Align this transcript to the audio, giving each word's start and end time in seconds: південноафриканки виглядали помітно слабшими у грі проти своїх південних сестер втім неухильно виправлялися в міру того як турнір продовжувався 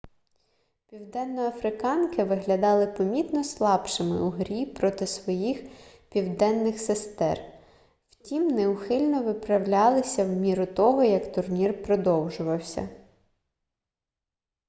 південноафриканки 0.87 2.23
виглядали 2.23 2.87
помітно 2.87 3.43
слабшими 3.43 4.21
у 4.21 4.29
грі 4.29 4.65
проти 4.65 5.07
своїх 5.07 5.63
південних 6.09 6.79
сестер 6.79 7.39
втім 8.09 8.47
неухильно 8.47 9.23
виправлялися 9.23 10.25
в 10.25 10.29
міру 10.29 10.65
того 10.65 11.03
як 11.03 11.31
турнір 11.31 11.83
продовжувався 11.83 12.89